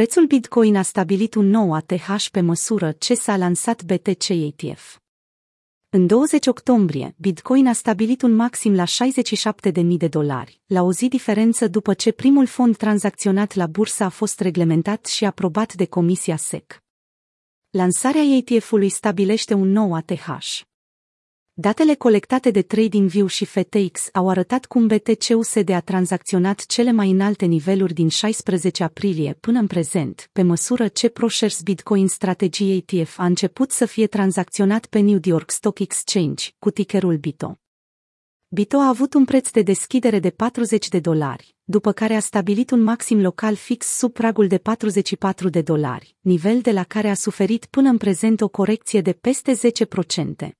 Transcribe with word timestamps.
Prețul 0.00 0.26
Bitcoin 0.26 0.76
a 0.76 0.82
stabilit 0.82 1.34
un 1.34 1.46
nou 1.46 1.74
ATH 1.74 2.26
pe 2.32 2.40
măsură 2.40 2.92
ce 2.92 3.14
s-a 3.14 3.36
lansat 3.36 3.82
BTC 3.82 4.28
ETF. 4.28 4.98
În 5.88 6.06
20 6.06 6.46
octombrie, 6.46 7.14
Bitcoin 7.18 7.66
a 7.66 7.72
stabilit 7.72 8.22
un 8.22 8.34
maxim 8.34 8.74
la 8.74 8.84
67.000 8.84 9.82
de 9.96 10.08
dolari, 10.08 10.60
la 10.66 10.82
o 10.82 10.92
zi 10.92 11.08
diferență 11.08 11.68
după 11.68 11.94
ce 11.94 12.12
primul 12.12 12.46
fond 12.46 12.76
tranzacționat 12.76 13.54
la 13.54 13.66
bursă 13.66 14.04
a 14.04 14.08
fost 14.08 14.40
reglementat 14.40 15.06
și 15.06 15.24
aprobat 15.24 15.74
de 15.74 15.84
Comisia 15.84 16.36
SEC. 16.36 16.82
Lansarea 17.70 18.22
ETF-ului 18.22 18.88
stabilește 18.88 19.54
un 19.54 19.68
nou 19.68 19.94
ATH. 19.94 20.68
Datele 21.62 21.94
colectate 21.94 22.50
de 22.50 22.62
TradingView 22.62 23.26
și 23.26 23.44
FTX 23.44 24.08
au 24.12 24.28
arătat 24.28 24.66
cum 24.66 24.86
BTC-USD 24.86 25.70
a 25.70 25.80
tranzacționat 25.80 26.66
cele 26.66 26.92
mai 26.92 27.10
înalte 27.10 27.44
niveluri 27.44 27.92
din 27.92 28.08
16 28.08 28.82
aprilie 28.82 29.36
până 29.40 29.58
în 29.58 29.66
prezent, 29.66 30.28
pe 30.32 30.42
măsură 30.42 30.88
ce 30.88 31.08
ProShares 31.08 31.60
Bitcoin 31.62 32.08
Strategy 32.08 32.76
ETF 32.76 33.18
a 33.18 33.24
început 33.24 33.70
să 33.70 33.86
fie 33.86 34.06
tranzacționat 34.06 34.86
pe 34.86 34.98
New 34.98 35.18
York 35.22 35.50
Stock 35.50 35.78
Exchange, 35.78 36.48
cu 36.58 36.70
tickerul 36.70 37.16
BITO. 37.16 37.58
BITO 38.48 38.76
a 38.76 38.88
avut 38.88 39.14
un 39.14 39.24
preț 39.24 39.50
de 39.50 39.62
deschidere 39.62 40.18
de 40.18 40.30
40 40.30 40.88
de 40.88 41.00
dolari, 41.00 41.54
după 41.64 41.92
care 41.92 42.14
a 42.14 42.20
stabilit 42.20 42.70
un 42.70 42.82
maxim 42.82 43.20
local 43.20 43.54
fix 43.54 43.86
sub 43.86 44.12
pragul 44.12 44.46
de 44.46 44.58
44 44.58 45.48
de 45.48 45.62
dolari, 45.62 46.16
nivel 46.20 46.60
de 46.60 46.70
la 46.70 46.84
care 46.84 47.08
a 47.08 47.14
suferit 47.14 47.64
până 47.64 47.88
în 47.88 47.96
prezent 47.96 48.40
o 48.40 48.48
corecție 48.48 49.00
de 49.00 49.12
peste 49.12 49.52
10%. 50.46 50.59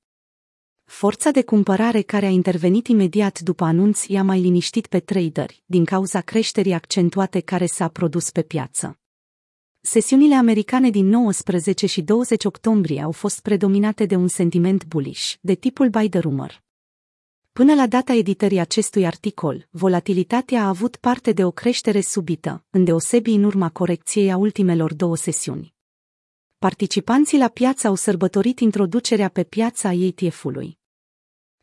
Forța 0.91 1.31
de 1.31 1.43
cumpărare 1.43 2.03
care 2.03 2.27
a 2.27 2.29
intervenit 2.29 2.87
imediat 2.87 3.41
după 3.41 3.65
anunț 3.65 4.07
i-a 4.07 4.23
mai 4.23 4.41
liniștit 4.41 4.87
pe 4.87 5.01
traderi, 5.01 5.63
din 5.67 5.85
cauza 5.85 6.21
creșterii 6.21 6.73
accentuate 6.73 7.41
care 7.41 7.67
s-a 7.67 7.89
produs 7.89 8.31
pe 8.31 8.43
piață. 8.43 8.99
Sesiunile 9.81 10.35
americane 10.35 10.91
din 10.91 11.07
19 11.07 11.87
și 11.87 12.03
20 12.03 12.45
octombrie 12.45 13.03
au 13.03 13.13
fost 13.13 13.41
predominate 13.41 14.07
de 14.07 14.15
un 14.15 14.29
sentiment 14.29 14.87
bullish, 14.87 15.35
de 15.41 15.55
tipul 15.55 15.89
buy 15.89 16.09
the 16.09 16.19
rumor. 16.19 16.63
Până 17.53 17.75
la 17.75 17.87
data 17.87 18.13
editării 18.13 18.59
acestui 18.59 19.07
articol, 19.07 19.69
volatilitatea 19.71 20.63
a 20.63 20.69
avut 20.69 20.97
parte 20.97 21.33
de 21.33 21.45
o 21.45 21.51
creștere 21.51 22.01
subită, 22.01 22.65
îndeosebi 22.71 23.31
în 23.31 23.45
urma 23.45 23.69
corecției 23.69 24.31
a 24.31 24.37
ultimelor 24.37 24.95
două 24.95 25.17
sesiuni. 25.17 25.75
Participanții 26.59 27.39
la 27.39 27.49
piață 27.49 27.87
au 27.87 27.95
sărbătorit 27.95 28.59
introducerea 28.59 29.29
pe 29.29 29.45
piața 29.45 29.93
ETF-ului. 29.93 30.79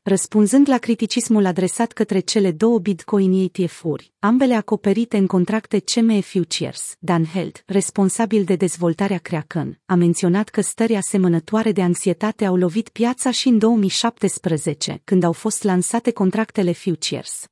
Răspunzând 0.07 0.69
la 0.69 0.77
criticismul 0.77 1.45
adresat 1.45 1.91
către 1.91 2.19
cele 2.19 2.51
două 2.51 2.79
Bitcoin 2.79 3.49
ETF-uri, 3.53 4.13
ambele 4.19 4.53
acoperite 4.53 5.17
în 5.17 5.27
contracte 5.27 5.79
CME 5.79 6.21
Futures, 6.21 6.95
Dan 6.99 7.25
Held, 7.25 7.63
responsabil 7.65 8.43
de 8.43 8.55
dezvoltarea 8.55 9.17
Kraken, 9.17 9.81
a 9.85 9.95
menționat 9.95 10.49
că 10.49 10.61
stări 10.61 10.95
asemănătoare 10.95 11.71
de 11.71 11.81
anxietate 11.81 12.45
au 12.45 12.55
lovit 12.55 12.89
piața 12.89 13.31
și 13.31 13.47
în 13.47 13.57
2017, 13.57 15.01
când 15.03 15.23
au 15.23 15.31
fost 15.31 15.63
lansate 15.63 16.11
contractele 16.11 16.71
Futures. 16.71 17.45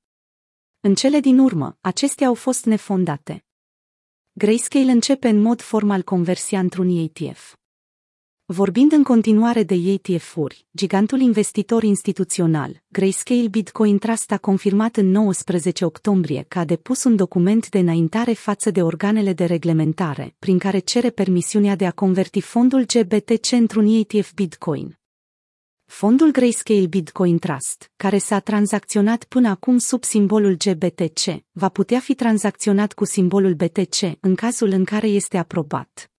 În 0.79 0.95
cele 0.95 1.19
din 1.19 1.39
urmă, 1.39 1.77
acestea 1.81 2.27
au 2.27 2.33
fost 2.33 2.65
nefondate. 2.65 3.45
Grayscale 4.31 4.91
începe 4.91 5.27
în 5.27 5.41
mod 5.41 5.61
formal 5.61 6.01
conversia 6.01 6.59
într-un 6.59 6.89
ETF. 6.89 7.55
Vorbind 8.47 8.91
în 8.91 9.03
continuare 9.03 9.63
de 9.63 9.73
ETF-uri, 9.73 10.65
gigantul 10.75 11.19
investitor 11.19 11.83
instituțional, 11.83 12.83
Grayscale 12.87 13.47
Bitcoin 13.47 13.97
Trust 13.97 14.31
a 14.31 14.37
confirmat 14.37 14.95
în 14.95 15.09
19 15.09 15.85
octombrie 15.85 16.45
că 16.47 16.59
a 16.59 16.65
depus 16.65 17.03
un 17.03 17.15
document 17.15 17.69
de 17.69 17.79
înaintare 17.79 18.33
față 18.33 18.71
de 18.71 18.81
organele 18.81 19.33
de 19.33 19.45
reglementare, 19.45 20.35
prin 20.39 20.57
care 20.57 20.79
cere 20.79 21.09
permisiunea 21.09 21.75
de 21.75 21.85
a 21.85 21.91
converti 21.91 22.41
fondul 22.41 22.85
GBTC 22.85 23.51
într-un 23.51 23.85
ETF 23.85 24.33
Bitcoin. 24.33 24.99
Fondul 25.85 26.31
Grayscale 26.31 26.85
Bitcoin 26.87 27.37
Trust, 27.37 27.91
care 27.95 28.17
s-a 28.17 28.39
tranzacționat 28.39 29.23
până 29.23 29.49
acum 29.49 29.77
sub 29.77 30.03
simbolul 30.03 30.57
GBTC, 30.57 31.43
va 31.51 31.69
putea 31.69 31.99
fi 31.99 32.15
tranzacționat 32.15 32.93
cu 32.93 33.05
simbolul 33.05 33.53
BTC 33.53 34.17
în 34.19 34.35
cazul 34.35 34.69
în 34.69 34.83
care 34.83 35.07
este 35.07 35.37
aprobat. 35.37 36.09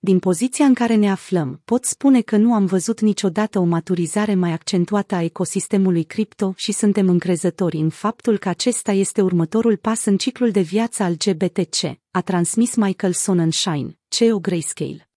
Din 0.00 0.18
poziția 0.18 0.64
în 0.64 0.74
care 0.74 0.94
ne 0.94 1.10
aflăm, 1.10 1.60
pot 1.64 1.84
spune 1.84 2.20
că 2.20 2.36
nu 2.36 2.54
am 2.54 2.66
văzut 2.66 3.00
niciodată 3.00 3.58
o 3.58 3.64
maturizare 3.64 4.34
mai 4.34 4.52
accentuată 4.52 5.14
a 5.14 5.22
ecosistemului 5.22 6.04
cripto 6.04 6.52
și 6.56 6.72
suntem 6.72 7.08
încrezători 7.08 7.76
în 7.76 7.90
faptul 7.90 8.38
că 8.38 8.48
acesta 8.48 8.92
este 8.92 9.22
următorul 9.22 9.76
pas 9.76 10.04
în 10.04 10.16
ciclul 10.16 10.50
de 10.50 10.60
viață 10.60 11.02
al 11.02 11.16
GBTC, 11.16 11.98
a 12.10 12.20
transmis 12.20 12.74
Michael 12.74 13.12
Sonnenschein, 13.12 13.98
CEO 14.08 14.38
Grayscale. 14.38 15.07